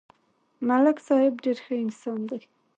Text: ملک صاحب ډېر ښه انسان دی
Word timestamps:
ملک 0.67 0.97
صاحب 1.07 1.33
ډېر 1.43 1.57
ښه 1.65 1.75
انسان 1.85 2.19
دی 2.29 2.39